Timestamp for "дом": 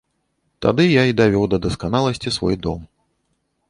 2.69-2.81